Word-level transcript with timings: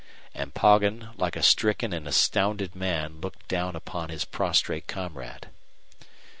And 0.33 0.51
Poggin, 0.55 1.09
like 1.15 1.35
a 1.35 1.43
stricken 1.43 1.93
and 1.93 2.07
astounded 2.07 2.75
man, 2.75 3.21
looked 3.21 3.47
down 3.47 3.75
upon 3.75 4.09
his 4.09 4.25
prostrate 4.25 4.87
comrade. 4.87 5.49